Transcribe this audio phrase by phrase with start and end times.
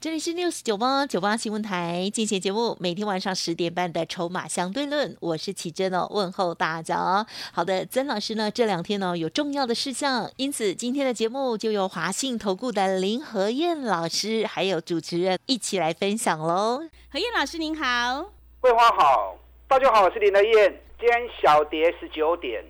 [0.00, 7.26] 这里是 news 九八九八新闻台进行节目，每天晚上十点半的筹码相对论，我是启珍哦，问候大家。
[7.52, 16.78] 好的，曾老师呢这两天呢有重要的事项，因此今天的节目就由华信投顾的林和燕老师还有主持人一起来分享喽。
[17.10, 19.36] 何燕老师您好，桂花好，
[19.68, 20.80] 大家好，我是林和燕。
[20.98, 22.64] 今天小跌十九点，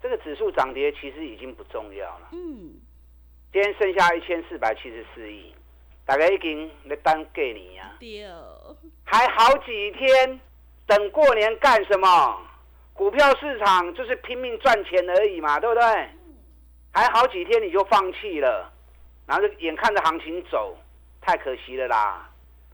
[0.00, 2.28] 这个指数涨跌其实已经不重要了。
[2.30, 2.74] 嗯，
[3.52, 5.52] 今天剩下一千四百七十四亿。
[6.04, 7.96] 大家已经在等过年啊，
[9.04, 10.40] 还好几天，
[10.84, 12.40] 等过年干什么？
[12.92, 15.82] 股票市场就是拼命赚钱而已嘛，对不对？
[16.92, 18.70] 还好几天你就放弃了，
[19.26, 20.76] 然后就眼看着行情走，
[21.20, 22.28] 太可惜了啦！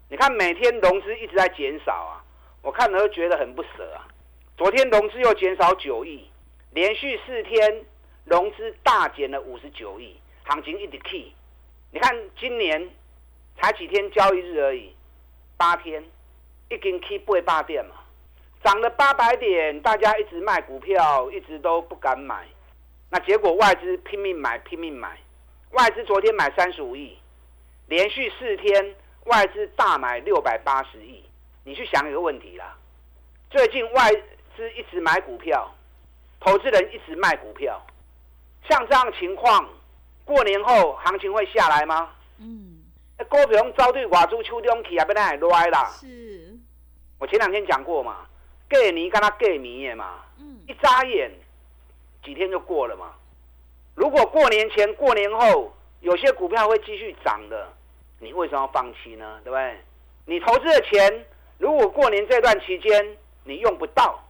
[0.08, 2.24] 你看每天融资一直在减少啊，
[2.62, 4.08] 我看了都觉得很不舍啊。
[4.56, 6.28] 昨天融资又减少九亿，
[6.72, 7.84] 连续四天
[8.24, 11.33] 融资大减了五十九亿，行情一直 key。
[11.92, 12.91] 你看今年。
[13.61, 14.95] 才几天交易日而已，
[15.56, 16.03] 八天，
[16.69, 17.97] 一根 K 不会八点嘛？
[18.62, 22.47] 涨了八百点，大家一直卖股票，一直都不敢买，
[23.11, 25.19] 那结果外资拼命买，拼命买。
[25.73, 27.19] 外资昨天买三十五亿，
[27.89, 31.23] 连续四天外资大买六百八十亿。
[31.64, 32.77] 你去想一个问题啦，
[33.51, 34.11] 最近外
[34.56, 35.70] 资一直买股票，
[36.41, 37.84] 投资人一直卖股票，
[38.69, 39.69] 像这样情况，
[40.25, 42.11] 过年后行情会下来吗？
[42.39, 42.77] 嗯。
[43.24, 45.86] 股票招对外资手中去也不能还赖啦。
[45.86, 46.56] 是，
[47.19, 48.27] 我前两天讲过嘛，
[48.70, 51.30] 过年跟他过年的嘛，嗯，一眨眼
[52.22, 53.12] 几天就过了嘛。
[53.96, 57.69] 如果过年前、过年后有些股票会继续涨的，
[58.20, 59.40] 你为什么要放弃呢？
[59.42, 59.77] 对不对？
[60.24, 61.27] 你投资的钱，
[61.58, 64.23] 如果过年这段期间你用不到，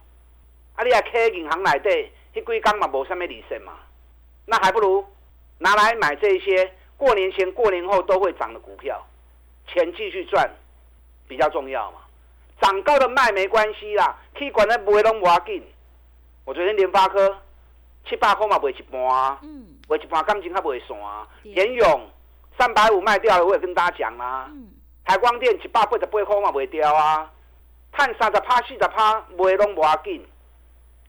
[0.75, 3.73] 啊，你还开银行来对，迄几工嘛无什么利息嘛，
[4.45, 5.05] 那还不如
[5.59, 6.73] 拿来买这些。
[6.99, 9.01] 过年前、过年后都会涨的股票，
[9.65, 10.51] 钱继续赚
[11.29, 11.99] 比较重要嘛。
[12.59, 15.63] 涨高的卖没关系啦，去管它不会拢无要紧。
[16.43, 17.37] 我昨天联发科
[18.05, 18.99] 七八块嘛卖一半，
[19.43, 21.25] 嗯，卖一半感情还卖散啊。
[21.43, 22.09] 联勇
[22.57, 24.51] 三百五卖掉了，我也跟大家讲啦。
[25.05, 27.31] 台光电一百八十八块嘛卖掉啊，
[27.95, 30.27] 赚三十趴、四十趴卖拢无要紧。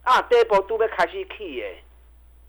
[0.05, 1.67] 啊，第一波都要开始起的，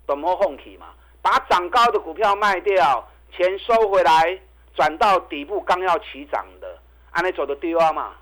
[0.05, 0.93] 都唔好放弃嘛，
[1.23, 3.07] 把涨高的股票卖掉。
[3.31, 4.39] 钱收回来，
[4.75, 6.77] 转到底部刚要起涨的，
[7.11, 8.13] 安尼走的低啊嘛。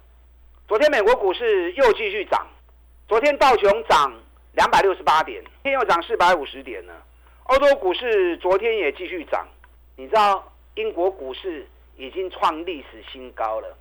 [0.67, 2.47] 昨天美国股市又继续涨，
[3.07, 4.13] 昨天道琼涨
[4.53, 6.93] 两百六十八点，今天又涨四百五十点呢。
[7.45, 9.47] 欧洲股市昨天也继续涨，
[9.95, 13.75] 你知道英国股市已经创历史新高了。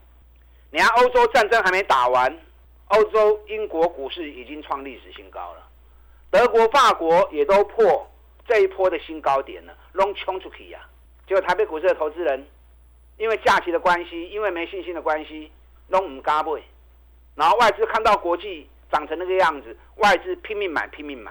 [0.70, 2.34] 你看欧洲战争还没打完，
[2.88, 5.62] 欧洲英国股市已经创历史新高了，
[6.30, 8.10] 德国、法国也都破
[8.46, 10.80] 这一波的新高点了，拢冲出去呀。
[11.28, 12.42] 结果台北股市的投资人，
[13.18, 15.52] 因为假期的关系，因为没信心的关系，
[15.88, 16.62] 拢唔敢买。
[17.34, 21.30] 然后外资看到国际涨成那个样子，外资拼命买，拼命买，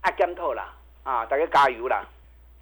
[0.00, 0.74] 啊，干透啦
[1.04, 1.24] 啊！
[1.26, 2.04] 大家加油啦！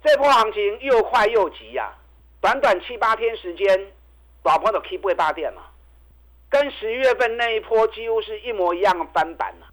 [0.04, 1.94] 这波行情又快又急呀，
[2.42, 3.92] 短短七八天时间，
[4.42, 5.62] 老朋友 keep 不八点嘛，
[6.50, 9.66] 跟十一月份那一波几乎是一模一样的翻版了。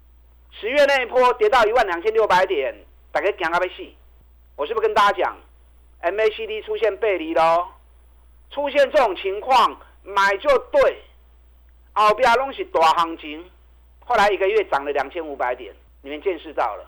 [0.50, 2.74] 十月那一波跌到一万两千六百点，
[3.12, 3.86] 大家惊到要死。
[4.56, 5.36] 我是不是跟大家讲
[6.02, 7.68] ？MACD 出现背离喽，
[8.50, 11.02] 出现这种情况买就对，
[11.92, 13.44] 后边拢是大行情，
[14.04, 16.84] 后来一个月涨了两千五百点，你们见识到了。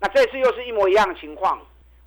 [0.00, 1.60] 那这次又是一模一样的情况，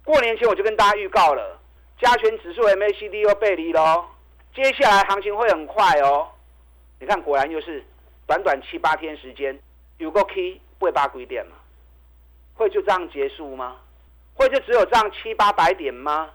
[0.03, 1.59] 过年前我就跟大家预告了，
[1.99, 4.05] 加权指数 MACD 又背离喽，
[4.53, 6.27] 接下来行情会很快哦。
[6.99, 7.83] 你看，果然又是
[8.27, 9.57] 短短七八天时间，
[9.97, 11.55] 有个 K 不会八规点嘛，
[12.55, 13.77] 会就这样结束吗？
[14.39, 16.29] 会就只有这样七八百点吗？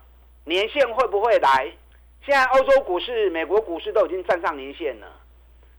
[0.44, 1.72] 年线会不会来？
[2.22, 5.06] 现在欧洲股市、美国股市都已经站上年线了。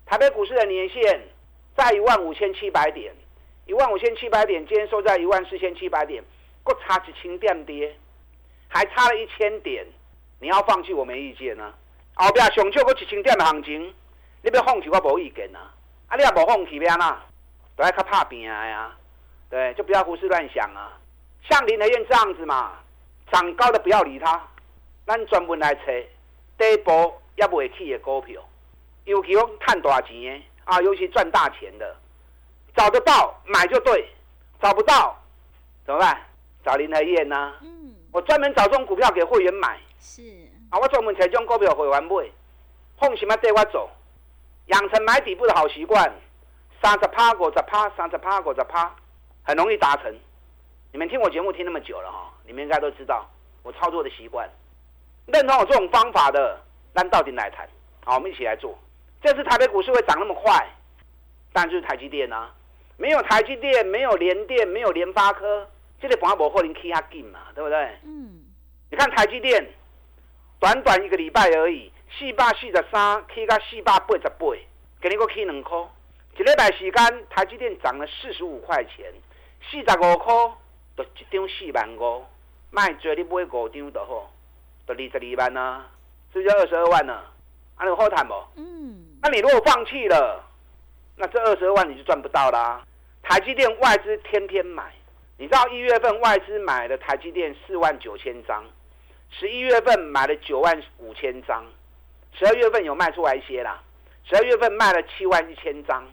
[0.08, 1.22] 台北股市的年线
[1.78, 3.14] 在一万五千七百点，
[3.68, 6.24] 一万五千七百点，今天收在一万四千七百点，
[6.64, 7.96] 各差几千点跌，
[8.68, 9.86] 还差了一千点。
[10.40, 11.72] 你要放弃我没意见啊。
[12.16, 13.94] 后边上少个一千点的行情，
[14.42, 15.72] 你要放弃我无意见啊。
[16.08, 17.24] 啊，你也无放弃咩啊？
[17.76, 18.96] 都爱较怕拼啊呀，
[19.48, 20.98] 对，就不要胡思乱想啊。
[21.50, 22.74] 像林德燕这样子嘛，
[23.32, 24.42] 涨高的不要理它，
[25.06, 25.82] 咱专门来找
[26.58, 28.42] 第一波也不会起的股票，
[29.06, 31.96] 尤其讲赚大钱的啊，尤其赚大钱的，
[32.76, 34.10] 找得到买就对，
[34.62, 35.16] 找不到
[35.86, 36.20] 怎么办？
[36.66, 37.54] 找林德燕呐。
[37.62, 37.96] 嗯。
[38.12, 39.80] 我专门找这种股票给会员买。
[40.00, 40.22] 是。
[40.72, 42.28] 啊，我专门找这种股票会员买。
[42.98, 43.90] 放心嘛，带我走。
[44.68, 46.12] 养成买底部的好习惯，
[46.82, 48.96] 三十趴、五十趴、三十趴、五十趴，
[49.44, 50.12] 很容易达成。
[50.96, 53.30] 你们听我节目听那么久了哈，你们应该都知道
[53.64, 54.50] 我操作的习惯。
[55.26, 56.58] 认同我这种方法的，
[56.94, 57.68] 那到底来谈？
[58.06, 58.80] 好，我们一起来做。
[59.22, 60.66] 这次台北股市会涨那么快，
[61.52, 62.50] 但就是台积电啊，
[62.96, 65.70] 没有台积电，没有联电，没有联发科，
[66.00, 67.78] 这个盘无可能起下劲嘛，对不对？
[68.06, 68.46] 嗯。
[68.90, 69.68] 你看台积电，
[70.62, 71.92] 短短一个礼拜而已。
[72.18, 74.48] 四百四十三起到四百八十八，
[75.02, 75.78] 给你个起两块。
[76.38, 79.12] 一礼拜时间，台积电涨了四十五块钱，
[79.70, 80.34] 四十五块
[80.96, 82.24] 就一张四万五，
[82.72, 84.32] 卖做你买五张就好，
[84.88, 85.86] 就二十二万啊，
[86.34, 87.14] 是不是二十二万呢？
[87.76, 88.34] 啊，有好谈不？
[88.56, 89.06] 嗯。
[89.22, 90.44] 那你如果放弃了，
[91.18, 92.82] 那这二十二万你就赚不到啦。
[93.24, 94.94] 台积电外资天天买，
[95.38, 98.64] 你知道一月份外资买了台积电四万九千张，
[99.32, 101.66] 十一月份买了九万五千张。
[102.34, 103.82] 十二月份有卖出来一些啦，
[104.24, 106.06] 十二月份卖了七万一千张，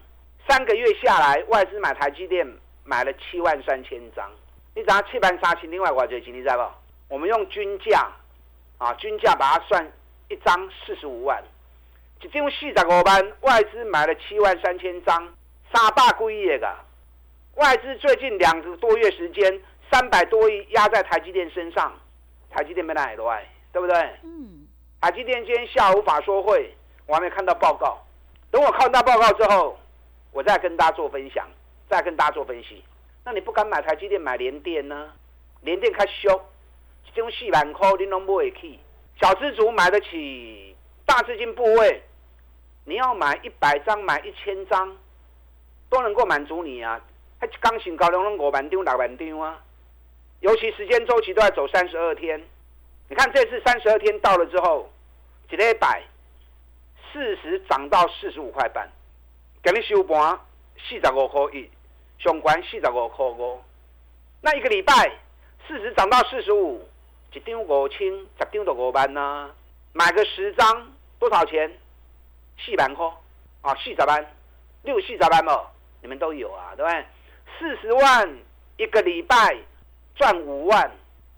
[0.47, 2.47] 三个月下来，外资买台积电
[2.83, 4.29] 买了七万三千张。
[4.75, 6.63] 你只要七万三千，另外我这钱你知不？
[7.09, 8.09] 我们用均价，
[8.77, 9.91] 啊，均价把它算
[10.29, 11.43] 一张四十五万，
[12.21, 15.31] 一张四十五万，外资买了七万三千张，
[15.71, 16.73] 三百几亿个。
[17.55, 19.61] 外资最近两个多月时间，
[19.91, 21.93] 三百多亿压在台积电身上，
[22.49, 23.95] 台积电没哪多爱，对不对？
[24.23, 24.65] 嗯。
[24.99, 26.73] 台积电今天下午法说会，
[27.05, 27.99] 我还没看到报告。
[28.49, 29.77] 等我看到报告之后，
[30.31, 31.45] 我再跟大家做分享，
[31.89, 32.83] 再跟大家做分析。
[33.25, 35.13] 那你不敢买台积电，买联电呢？
[35.61, 36.41] 联电开凶，
[37.05, 38.79] 这种四万块你拢买得起。
[39.21, 40.75] 小资族买得起，
[41.05, 42.01] 大资金部位，
[42.83, 44.97] 你要买一百张，买一千张，
[45.89, 46.99] 都能够满足你啊。
[47.39, 49.61] 还刚性高量拢五万张、六万张啊。
[50.41, 52.41] 尤其时间周期都要走三十二天。
[53.07, 54.91] 你看这次三十二天到了之后，
[55.49, 56.03] 一礼拜
[57.11, 58.89] 四十涨到四十五块半，
[59.61, 60.37] 给你收盘
[60.77, 61.69] 四十五块一，
[62.23, 63.61] 上关四十五块五。
[64.41, 64.93] 那一个礼拜
[65.67, 66.81] 四十涨到四十五，
[67.33, 69.51] 一张五千，十张就五万呐。
[69.91, 71.69] 买个十张多少钱？
[72.65, 73.05] 四万块
[73.61, 74.33] 啊，四十万，
[74.83, 75.67] 六四十万哦，
[76.01, 77.05] 你们都有啊，对不对？
[77.59, 78.37] 四十万
[78.77, 79.57] 一个礼拜
[80.15, 80.89] 赚五万，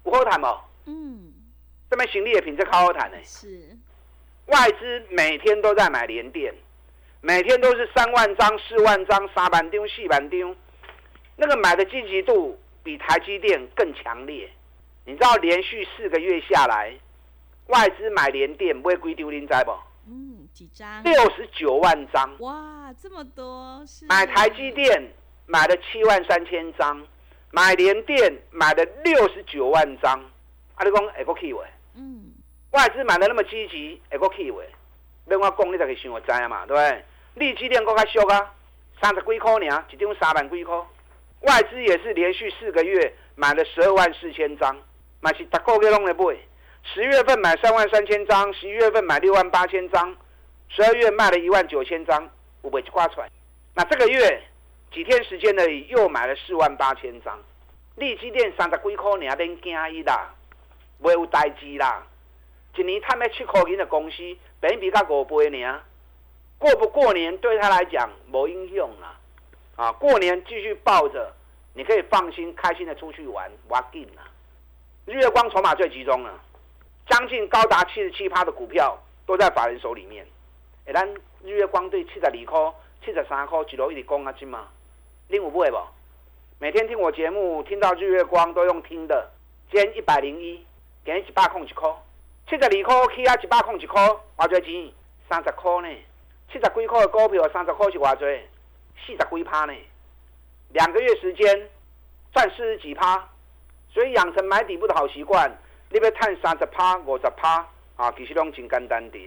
[0.03, 0.59] 不好谈哦。
[0.85, 1.33] 嗯。
[1.89, 3.17] 这边行李的品质好好谈呢。
[3.23, 3.47] 是，
[4.47, 6.53] 外资每天都在买联电，
[7.21, 10.55] 每天都是三万张、四万张、三万张、四万张，
[11.35, 14.49] 那个买的积极度比台积电更强烈。
[15.05, 16.93] 你知道连续四个月下来，
[17.67, 19.71] 外资买联电不会归丢零在不？
[20.07, 21.03] 嗯，几张？
[21.03, 22.29] 六十九万张。
[22.39, 23.83] 哇，这么多！
[23.85, 25.11] 是买台积电
[25.45, 27.05] 买了七万三千张，
[27.51, 30.19] 买联电买了六十九万张。
[30.75, 31.65] 啊，你讲会个气位？
[31.95, 32.33] 嗯，
[32.71, 34.67] 外资买的那么积极，会个气位？
[35.27, 37.05] 要我讲，你才可以想我知啊嘛，对不对？
[37.35, 38.53] 利基电更较俗啊，
[39.01, 40.75] 三十几块尔，一张三万几块。
[41.45, 44.75] 外资也是连续四个月买了十二万四千张，
[45.21, 46.35] 买是逐个月拢在买。
[46.83, 50.15] 十月份买三万三千张，十一月份买六万八千张，
[50.69, 52.29] 十二月卖了一万九千张，
[52.63, 53.29] 有袂挂出来？
[53.73, 54.41] 那这个月
[54.91, 57.39] 几天时间而已，又买了四万八千张。
[57.95, 60.33] 利基电三十几块尔，恁惊伊啦？
[60.99, 62.05] 没有代志啦，
[62.75, 64.17] 一年赚要七块钱的公司，
[64.59, 65.81] 本比较五倍呢。
[66.57, 69.15] 过不过年对他来讲没影响啦。
[69.75, 71.34] 啊，过年继续抱着，
[71.77, 74.23] 你可以放心开心的出去玩，玩劲啦。
[75.05, 76.33] 日月光筹码最集中了，
[77.07, 80.25] 将近高达七十七趴的股票都在法人手里面。
[80.85, 81.05] 哎，咱
[81.43, 84.69] 日月光对七十二块、七十三块一路一直讲啊，金嘛，
[85.27, 85.77] 你有买不？
[86.59, 89.29] 每天听我节目，听到日月光都用听的，
[89.69, 90.65] 今天一百零一。
[91.03, 91.87] 今一百空一块，
[92.49, 94.01] 七十二块起啊，一百空一块，
[94.37, 94.91] 偌侪钱？
[95.29, 95.95] 三十块呢？
[96.47, 98.39] 七十几块的股票，三十块是偌侪？
[99.05, 99.73] 四十几趴呢？
[100.75, 101.69] 两个月时间
[102.33, 103.29] 赚四十几趴，
[103.93, 105.49] 所以养成买底部的好习惯。
[105.89, 107.65] 你要赚三十趴、五十趴
[107.95, 109.17] 啊，其实拢真简单的。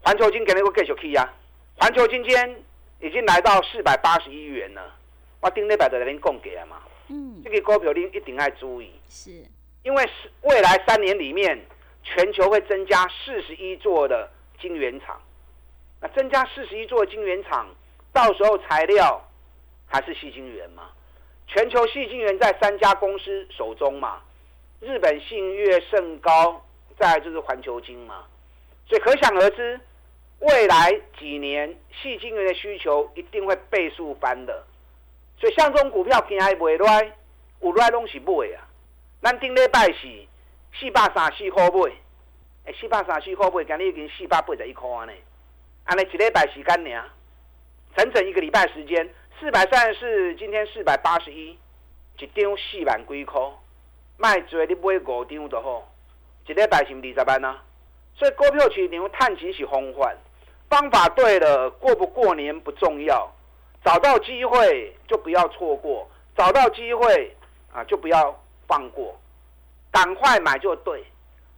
[0.00, 1.30] 环球金今日个继续去啊！
[1.76, 2.62] 环球金今天
[3.00, 4.96] 已经来到四百八十一元了。
[5.42, 6.82] 我顶礼拜就来恁讲过啊嘛。
[7.08, 7.42] 嗯。
[7.44, 8.90] 这个股票恁一定要注意。
[9.10, 9.30] 是。
[9.82, 11.60] 因为是未来三年里面，
[12.02, 14.26] 全球会增加四十一座的
[14.58, 15.20] 晶圆厂。
[16.00, 17.66] 那增加四十一座晶圆厂，
[18.10, 19.22] 到时候材料
[19.88, 20.90] 还是细晶圆嘛？
[21.46, 24.20] 全球细晶圆在三家公司手中嘛？
[24.80, 26.64] 日本信越、盛高，
[26.98, 28.24] 再就是环球晶嘛。
[28.86, 29.80] 所以可想而知，
[30.40, 34.64] 未来几年细晶圆的需求一定会倍数翻的。
[35.40, 38.68] 所以像这种股票平还不会有来拢是买啊。
[39.22, 40.26] 咱顶礼拜是
[40.78, 41.92] 四百三四块买，
[42.66, 45.12] 诶，四百三四块买，今日已经四百八十一块安尼。
[45.84, 47.04] 安尼一礼拜时间呢，
[47.96, 49.08] 整整一个礼拜时间，
[49.40, 51.56] 四百三十四，今天四百八十一，
[52.18, 53.40] 一张四万几块，
[54.16, 55.88] 卖做你买五张就好，
[56.44, 57.62] 一礼拜是二十万啊。
[58.16, 60.12] 所以股票市场探钱是方法，
[60.68, 63.30] 方法对了，过不过年不重要，
[63.84, 67.36] 找到机会就不要错过，找到机会
[67.72, 69.16] 啊就不要放过，
[69.92, 71.04] 赶快买就对，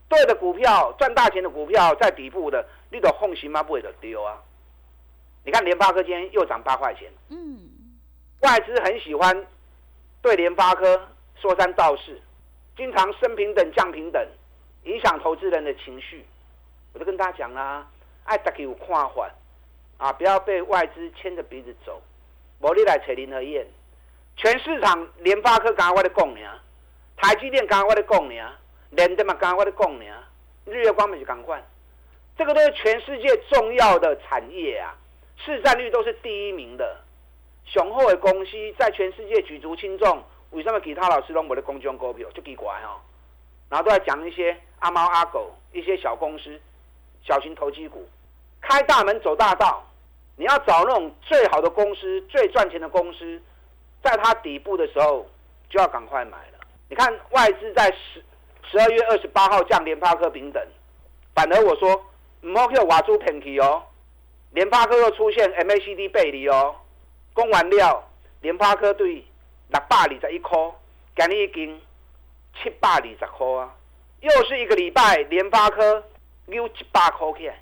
[0.07, 2.63] 对的股票赚大钱的股票在底部的。
[2.91, 3.63] 你都放心吗？
[3.63, 4.37] 不会的丢啊！
[5.45, 7.09] 你看联发科今天又涨八块钱。
[7.29, 7.60] 嗯。
[8.41, 9.45] 外资很喜欢
[10.21, 12.19] 对联发科说三道四，
[12.75, 14.27] 经常升平等降平等，
[14.83, 16.25] 影响投资人的情绪。
[16.93, 17.87] 我就跟大家讲啦，
[18.23, 19.29] 爱大家有看法
[19.97, 22.01] 啊，不要被外资牵着鼻子走。
[22.59, 23.65] 我你来扯林和燕，
[24.35, 26.59] 全市场联发科刚刚我咧讲呢，
[27.17, 28.53] 台积电刚刚我咧讲呢，
[28.89, 30.05] 联的嘛刚刚我咧讲呢，
[30.65, 31.63] 日月光嘛就赶快。
[32.37, 34.97] 这个都是全世界重要的产业啊，
[35.37, 36.97] 市占率都是第一名的，
[37.65, 40.23] 雄厚的公司在全世界举足轻重。
[40.51, 42.99] 为什么其他老师都没得公中股票就奇怪哦？
[43.69, 46.59] 然后都在讲一些阿猫阿狗、一些小公司、
[47.23, 48.05] 小型投机股，
[48.59, 49.83] 开大门走大道。
[50.35, 53.41] 你要找那种最好的公司、最赚钱的公司，
[54.03, 55.25] 在它底部的时候
[55.69, 56.59] 就要赶快买了。
[56.89, 58.23] 你看外资在十
[58.69, 60.61] 十二月二十八号降联发科平等，
[61.33, 62.05] 反而我说。
[62.43, 63.83] 唔好叫外资骗去哦！
[64.53, 66.75] 联发科又出现 MACD 背离哦，
[67.35, 68.03] 讲完了，
[68.41, 69.25] 联发科对
[69.69, 70.57] 六百二十一块，
[71.15, 71.81] 今日已经
[72.55, 73.73] 七百二十块啊！
[74.19, 76.03] 又是一个礼拜，联发科
[76.47, 77.55] 溜一百块起来，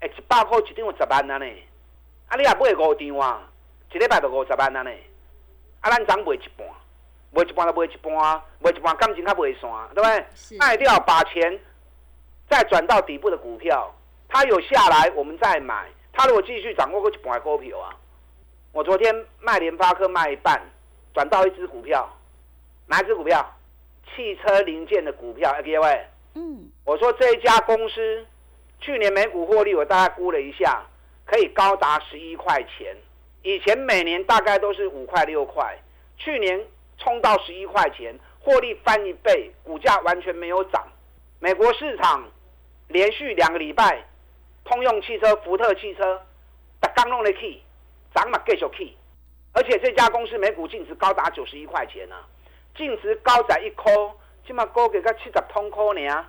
[0.00, 1.46] 哎，一百块一张有十万啊呢！
[2.28, 3.42] 啊，你也买五张啊，
[3.92, 4.90] 一礼拜就五十万啊呢！
[5.80, 6.68] 啊，咱涨卖一半，
[7.32, 10.58] 卖一半就卖一半，卖一半感情较卖散，对不对？
[10.58, 11.58] 卖掉把钱
[12.50, 13.92] 再转到底部的股票。
[14.28, 15.88] 它有下来，我们再买。
[16.12, 17.96] 它如果继续涨，我会去买股票啊。
[18.72, 20.60] 我昨天卖联发科卖一半，
[21.12, 22.08] 转到一只股票，
[22.86, 23.44] 哪一只股票？
[24.14, 25.52] 汽车零件的股票。
[25.64, 28.26] 各位，嗯，我说这一家公司
[28.80, 30.82] 去年每股获利，我大概估了一下，
[31.26, 32.96] 可以高达十一块钱。
[33.42, 35.76] 以前每年大概都是五块六块，
[36.16, 36.64] 去年
[36.98, 40.86] 冲到十一块钱，获利翻一倍，股价完全没有涨。
[41.40, 42.28] 美国市场
[42.88, 44.04] 连续两个礼拜。
[44.62, 46.22] 通用汽车、福特汽车，
[46.80, 47.60] 它刚弄的 key，
[48.14, 48.96] 涨嘛继续 key，
[49.52, 52.16] 而且这家公司每股净值高达九十一块钱呢，
[52.76, 53.90] 净值高在一颗，
[54.46, 56.26] 起码高给个七十通颗呢。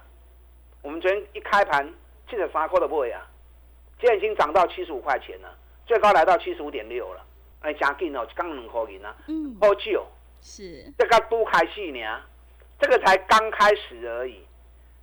[0.81, 1.87] 我们昨天一开盘
[2.29, 3.27] 七十三块都不会啊，
[3.99, 7.25] 现在已经涨到七十五块钱了，最高来到七十五点六了，
[7.61, 10.05] 哎，加紧哦，刚两块钱啊，嗯，好久，
[10.41, 10.91] 是。
[10.97, 12.21] 这个都开始呢，
[12.79, 14.43] 这个才刚开始而已，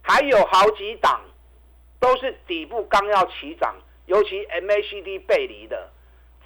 [0.02, 1.20] 还有好几档。
[2.00, 3.74] 都是底部刚要起涨，
[4.06, 5.90] 尤其 MACD 背离的，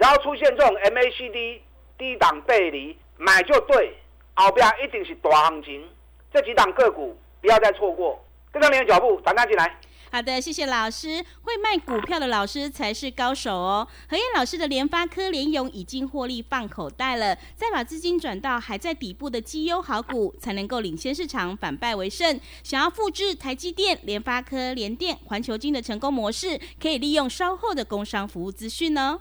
[0.03, 1.61] 只要出现这种 MACD
[1.97, 3.97] 低档背离，买就对，
[4.35, 5.81] 后边一定是大行情。
[6.35, 9.79] 这几档个股不要再错过，跟上您的脚步，转单进来。
[10.11, 11.25] 好的，谢谢老师。
[11.43, 13.87] 会卖股票的老师才是高手哦。
[14.09, 22.41] 何燕老师的联发科、联勇已经获利放口袋了，再把资金转到还在底部的绩优好股，才能够领先市场，反败为胜。
[22.65, 29.21] 想要复制台积电、联发科、联电、环球金的成功模式，可以利用稍后的工商服务资讯哦。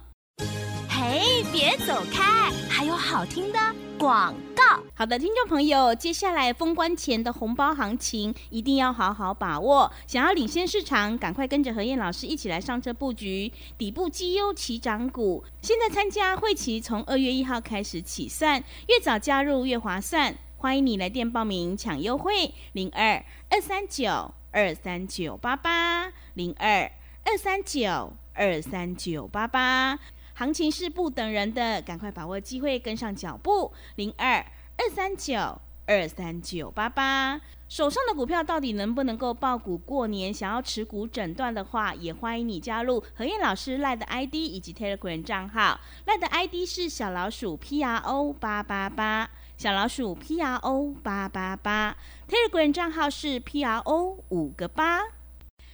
[1.52, 3.60] 别走开，还有好听的
[4.00, 4.82] 广告。
[4.94, 9.92] 好的，听众朋友，接下来封关前的红包行情一定要好好把握。
[10.08, 15.44] 想要领先市场，赶快跟着何燕老师一起来上车布局底部绩优起涨股。
[15.62, 20.34] 现在参加会期从二月一号开始起算，越早加入越划算。
[20.56, 26.90] 欢迎你来电报名抢优惠，零二二三九二三九八八零二
[27.26, 30.00] 二三九二三九八八。
[30.34, 33.72] 行情是不等人的，赶快把握机会，跟上脚步。
[33.96, 34.38] 零二
[34.78, 40.34] 二三九二三九八八，手上的股票到底能不能够爆股过年？
[40.34, 45.80] 想要持股诊断的话，也欢迎你加入何燕老师赖的 ID 以及 Telegram 账号。
[46.06, 51.96] 赖的 ID 是小老鼠 P R O 八八八，小老鼠 P R O 八八八
[52.28, 55.02] ，Telegram 账号是 P R O 五个八。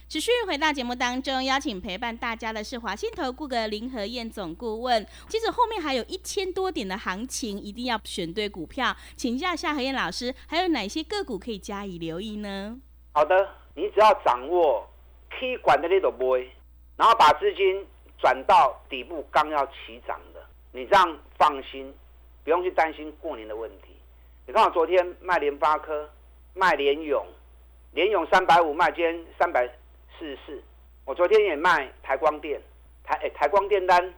[0.08, 5.06] 持续回到节目当中，邀请陪伴大家的是华信投顾的林和燕总顾问。
[5.28, 8.96] 其实后面还有一千多点的行情，一定要选对股票。
[9.16, 12.80] 请教一下何燕老师，还有哪些个股可以加以留意呢？
[13.12, 14.88] 好的，你只要掌握
[15.28, 16.38] K 管的那种波，
[16.96, 17.86] 然后把资金
[18.18, 20.40] 转到底部刚要起涨的，
[20.72, 21.92] 你这样放心，
[22.44, 23.88] 不用去担心过年的问题。
[24.46, 26.08] 你看看我昨天卖联发科，
[26.54, 27.26] 卖联勇，
[27.92, 29.68] 联勇三百五卖，今天三百
[30.18, 30.62] 四十四。
[31.04, 32.60] 我昨天也卖台光电，
[33.04, 34.12] 台诶台光电单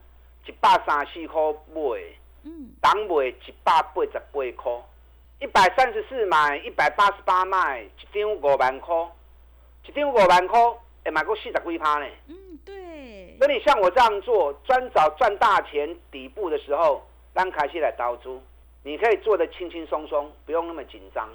[0.46, 1.40] 一百三十四块
[1.72, 2.00] 买，
[2.42, 4.72] 嗯，当卖一百八十八块，
[5.40, 8.96] 一百三十四买，一百八十八卖，一张五万块，
[9.86, 10.60] 一张五万块，
[11.04, 12.06] 会买过四十几趴呢。
[12.28, 13.36] 嗯，对。
[13.38, 18.42] 所以你像我这样做，专找赚大钱底部的时候，让开始来刀租。
[18.82, 21.28] 你可以做的轻轻松松，不用那么紧张，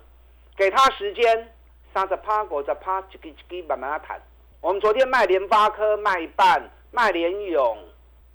[0.58, 1.56] 给他时间，
[1.94, 4.20] 三十趴、五十趴，一支一支慢慢谈。
[4.62, 7.78] 我们昨天卖联发科卖一半，卖联勇，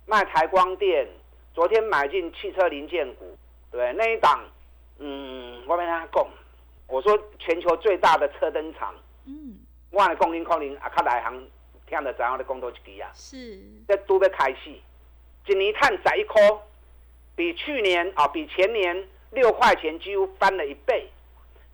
[0.05, 1.07] 卖台光电，
[1.53, 3.37] 昨天买进汽车零件股，
[3.69, 4.39] 对那一档，
[4.99, 6.27] 嗯，我跟他讲，
[6.87, 9.57] 我说全球最大的车灯厂，嗯，
[9.91, 11.47] 我的供应可能啊，较内行
[11.87, 14.71] 听得知我的讲多一支啊，是，这都要开始，
[15.47, 16.33] 一年探十一颗。
[17.33, 21.07] 比去年啊，比前年六块钱几乎翻了一倍，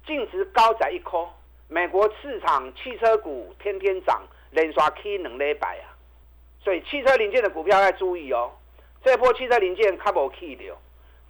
[0.06, 1.28] 净值高在一颗。
[1.68, 5.96] 美国市场汽车股天天涨，连刷 K 两礼拜啊，
[6.64, 8.52] 所以汽车零件的股票要注意哦。
[9.04, 10.76] 这波汽车零件卡无 K 的，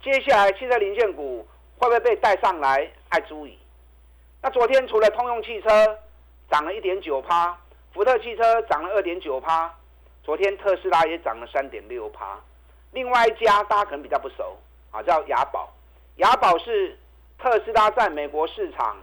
[0.02, 1.46] 接下来汽车零件股
[1.78, 2.90] 会不会被带上来？
[3.12, 3.58] 要注意。
[4.42, 5.68] 那昨天除了通用汽车
[6.50, 7.56] 涨了一点九趴，
[7.92, 9.74] 福特汽车涨了二点九趴，
[10.22, 12.38] 昨天特斯拉也涨了三点六趴。
[12.92, 14.56] 另外一家大家可能比较不熟
[14.90, 15.72] 啊，叫雅宝。
[16.16, 16.98] 雅宝是
[17.38, 18.96] 特斯拉在美国市场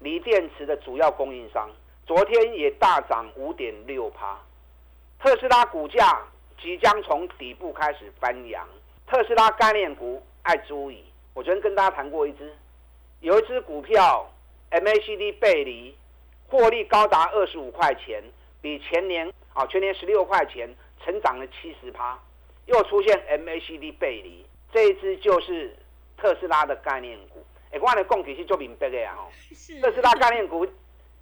[0.00, 1.70] 锂电池的主要供应商，
[2.10, 4.36] 昨天也大涨五点六趴。
[5.20, 6.20] 特斯拉股价
[6.60, 8.66] 即将从底部开始翻扬，
[9.06, 11.04] 特斯拉概念股爱注意。
[11.34, 12.52] 我昨天跟大家谈过一只，
[13.20, 14.28] 有一只股票
[14.72, 15.96] MACD 背离，
[16.48, 18.20] 获利高达二十五块钱，
[18.60, 20.68] 比前年啊全年十六块钱
[21.04, 22.18] 成长了七十趴。
[22.66, 25.76] 又出现 MACD 背离，这一只就是
[26.16, 27.46] 特斯拉的概念股。
[27.70, 29.30] 哎，我的供给是做明白的呀，哦，
[29.80, 30.66] 特斯拉概念股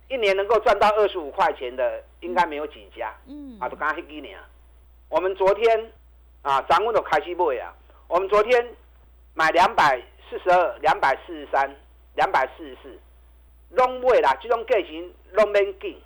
[0.08, 3.14] 一年能够赚到二十五块钱的，应该没有几家。
[3.26, 4.38] 嗯，啊，都刚黑几年。
[5.08, 5.92] 我们昨天
[6.42, 7.74] 啊，涨稳都开始买啊。
[8.06, 8.74] 我们昨天
[9.34, 11.74] 买两百四十二、两百四十三、
[12.14, 12.98] 两百四十四，
[13.70, 14.36] 拢买啦。
[14.40, 16.00] 这种价钱拢免紧，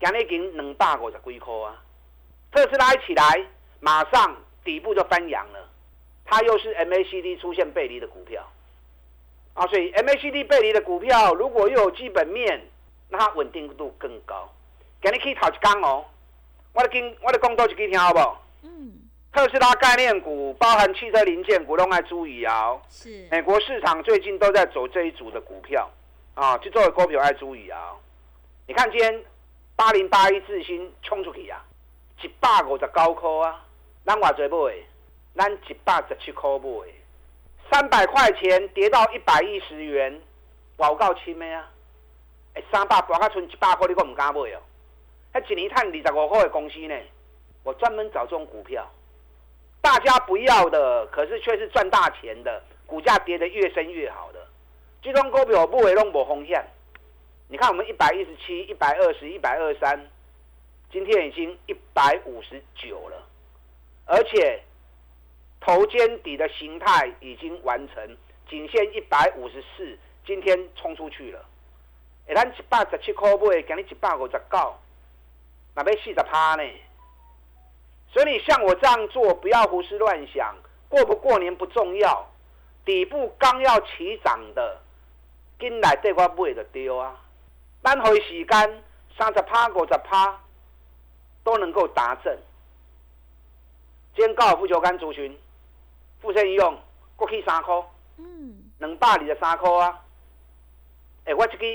[0.00, 1.82] 今日已经两百五十几块啊。
[2.52, 3.46] 特斯拉一起来，
[3.80, 4.36] 马上。
[4.64, 5.66] 底部就翻扬了，
[6.26, 8.46] 它又是 MACD 出现背离的股票
[9.54, 12.60] 啊，所以 MACD 背离的股票如果又有基本面，
[13.08, 14.48] 那它稳定度更高。
[15.00, 16.04] 给你可以讨一讲哦，
[16.72, 18.18] 我的跟我的讲多一句听好不？
[18.62, 18.92] 嗯。
[19.32, 22.76] 特斯拉概念股包含汽车零件股，都爱注意啊。
[22.88, 23.28] 是。
[23.30, 25.88] 美国市场最近都在走这一组的股票
[26.34, 27.94] 啊，就作为股票爱注意啊。
[28.66, 29.24] 你看今天
[29.76, 31.64] 八零八一智新冲出去啊，
[32.22, 33.64] 一百五十九块啊。
[34.04, 34.74] 咱偌济买，
[35.36, 36.88] 咱一百十七块买，
[37.70, 40.18] 三百块钱跌到一百一十元，
[40.78, 41.70] 有够深的啊！
[42.70, 44.60] 三百跌到剩一百块，你阁唔敢买哦？
[45.34, 46.94] 迄一年赚二十五块的公司呢？
[47.62, 48.88] 我专门找这种股票，
[49.80, 54.46] 大家不要的，可是却是赚大钱的，股价跌得越深越好的，
[55.02, 56.64] 这种股票不会弄无风险。
[57.48, 59.98] 你看我们一百一十七、一百二十、一百二三，
[60.90, 63.22] 今天已经一百五十九了。
[64.06, 64.62] 而且
[65.60, 68.16] 头肩底的形态已经完成，
[68.48, 71.44] 仅限一百五十四，今天冲出去了。
[72.28, 74.74] 哎，咱一百十七块买，今日一百五十九，
[75.74, 76.62] 那要四十趴呢。
[78.12, 80.54] 所以你像我这样做，不要胡思乱想，
[80.88, 82.26] 过不过年不重要。
[82.84, 84.80] 底部刚要起涨的，
[85.58, 87.14] 进来对我买就丢啊。
[87.82, 88.82] 单回时间
[89.16, 90.38] 三十趴、五十趴
[91.44, 92.34] 都能够达成。
[94.14, 95.38] 今天高尔夫球杆族群，
[96.20, 96.78] 富盛用
[97.14, 97.74] 过去三块，
[98.16, 100.02] 嗯，两百二十三块啊。
[101.26, 101.66] 哎，我这个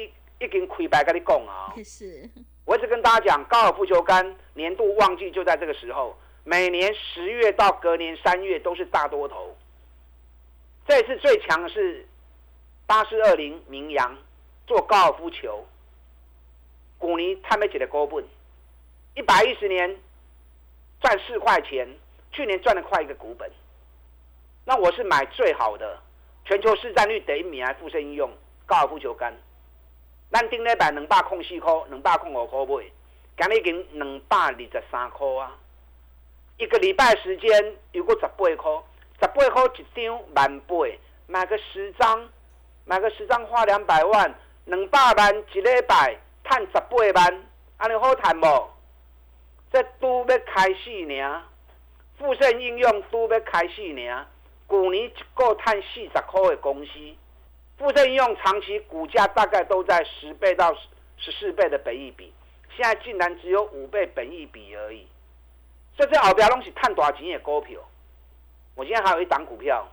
[0.45, 1.73] 已经开白跟你讲啊。
[1.83, 2.29] 是。
[2.65, 9.55] 我一直跟大家讲，高尔夫球杆年度旺季就在这个时候，每年十月到隔年三月都是大多头。
[10.87, 12.07] 这次最强的是
[12.85, 14.17] 八四二零名扬
[14.67, 15.65] 做高尔夫球，
[16.97, 18.23] 古尼他们几的高本，
[19.15, 19.95] 一百一十年
[21.01, 21.87] 赚四块钱。
[22.35, 23.47] 去年赚了快一个股本，
[24.65, 26.01] 那我是买最好的，
[26.45, 28.27] 全球市占率第一名，富盛应用
[28.65, 29.31] 高尔夫球杆，
[30.33, 32.83] 咱顶礼拜两百空四块，两百空五块买，
[33.37, 35.55] 今日已经两百二十三块啊！
[36.57, 38.71] 一个礼拜时间有个十八块，
[39.21, 40.75] 十八块一张万八，
[41.27, 42.27] 买个十张，
[42.85, 44.33] 买个十张花两百万，
[44.65, 47.43] 两百万一礼拜赚十八万，
[47.77, 48.69] 安尼好赚无？
[49.71, 51.43] 这都要开始呢。
[52.17, 54.25] 富盛应用都要开始呢，
[54.67, 56.91] 去年一个赚四十块的公司，
[57.77, 60.73] 富盛应用长期股价大概都在十倍到
[61.17, 62.31] 十四倍的本益比，
[62.75, 65.07] 现在竟然只有五倍本益比而已。
[65.97, 67.79] 所以这后边东西探多少钱也股票。
[68.75, 69.87] 我今天还有一档股票，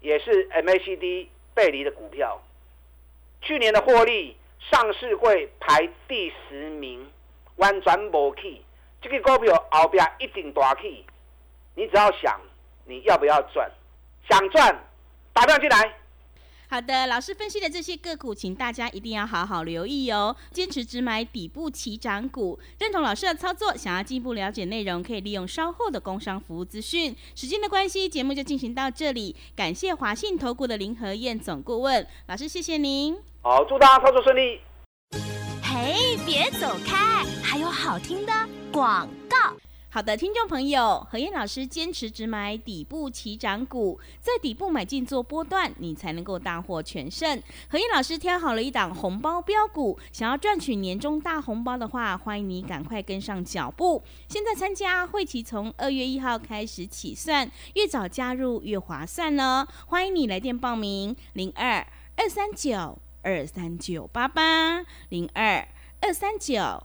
[0.00, 2.40] 也是 MACD 背离的股票，
[3.42, 7.08] 去年的获利上市会排第十名，
[7.56, 8.64] 完全无起。
[9.00, 11.04] 这个股票后边一定大起，
[11.74, 12.40] 你只要想
[12.84, 13.70] 你要不要赚，
[14.28, 14.76] 想赚
[15.32, 15.94] 打电话进来。
[16.74, 20.34] 好的，老师分析的这些个股，请大家一定要好好留意哦。
[20.50, 27.14] 坚持只买底部起涨股，认同老师的操作，想要进一步了解内容，可以利用稍后的工商服务资讯。
[27.36, 29.36] 时间的关系，节目就进行到这里。
[29.54, 33.16] 感谢华信投顾的林和燕总顾问老师，谢谢您。
[33.42, 34.60] 好，祝大家操作顺利。
[35.62, 38.32] 嘿，别走开，还有好听的
[38.72, 39.56] 广告。
[39.94, 47.40] 好的，听众朋友，何燕老师坚持只买底部起涨股，在底部买进做波段，你才能够大获全胜。
[47.68, 54.02] 何燕老师挑好了一档红包标股，想要赚取年终大红包的话，欢迎你赶快跟上脚步。
[54.26, 59.64] 现在参加会期从二月一号开始起算，越早加入越划算呢。
[59.86, 65.68] 欢迎你来电报名：零二二三九二三九八八零二
[66.00, 66.84] 二三九。